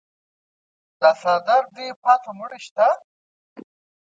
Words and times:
دا 0.99 1.09
څادر 1.21 1.63
دې 1.75 1.87
پاته 2.03 2.31
مړی 2.39 2.59
شته. 2.65 2.87